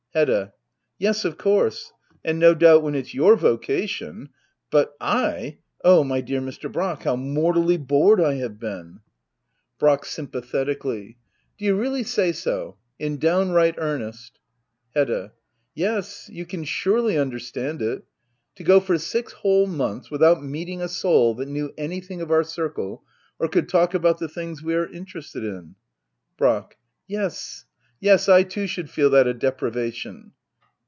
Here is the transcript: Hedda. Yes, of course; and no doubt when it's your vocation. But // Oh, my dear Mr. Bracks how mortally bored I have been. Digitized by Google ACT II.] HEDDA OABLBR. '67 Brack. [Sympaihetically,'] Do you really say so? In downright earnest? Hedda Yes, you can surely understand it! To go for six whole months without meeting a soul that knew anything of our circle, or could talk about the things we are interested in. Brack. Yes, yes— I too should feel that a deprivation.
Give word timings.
Hedda. 0.13 0.51
Yes, 0.99 1.23
of 1.23 1.37
course; 1.37 1.93
and 2.21 2.37
no 2.37 2.53
doubt 2.53 2.83
when 2.83 2.95
it's 2.95 3.13
your 3.13 3.37
vocation. 3.37 4.27
But 4.69 4.93
// 4.99 5.01
Oh, 5.01 6.03
my 6.03 6.19
dear 6.19 6.41
Mr. 6.41 6.69
Bracks 6.69 7.05
how 7.05 7.15
mortally 7.15 7.77
bored 7.77 8.19
I 8.19 8.33
have 8.33 8.59
been. 8.59 8.99
Digitized 8.99 9.79
by 9.79 9.79
Google 9.79 9.87
ACT 9.87 9.87
II.] 9.87 9.87
HEDDA 9.87 9.87
OABLBR. 9.87 10.31
'67 10.35 10.67
Brack. 10.67 10.79
[Sympaihetically,'] 10.81 11.15
Do 11.59 11.65
you 11.65 11.75
really 11.77 12.03
say 12.03 12.31
so? 12.33 12.77
In 12.99 13.17
downright 13.19 13.75
earnest? 13.77 14.39
Hedda 14.93 15.31
Yes, 15.73 16.29
you 16.29 16.45
can 16.45 16.65
surely 16.65 17.17
understand 17.17 17.81
it! 17.81 18.03
To 18.55 18.63
go 18.65 18.81
for 18.81 18.97
six 18.97 19.31
whole 19.31 19.67
months 19.67 20.11
without 20.11 20.43
meeting 20.43 20.81
a 20.81 20.89
soul 20.89 21.35
that 21.35 21.47
knew 21.47 21.73
anything 21.77 22.19
of 22.19 22.31
our 22.31 22.43
circle, 22.43 23.05
or 23.39 23.47
could 23.47 23.69
talk 23.69 23.93
about 23.93 24.17
the 24.19 24.27
things 24.27 24.61
we 24.61 24.75
are 24.75 24.91
interested 24.91 25.45
in. 25.45 25.75
Brack. 26.35 26.75
Yes, 27.07 27.63
yes— 28.03 28.27
I 28.27 28.41
too 28.41 28.65
should 28.65 28.89
feel 28.89 29.11
that 29.11 29.27
a 29.27 29.33
deprivation. 29.35 30.31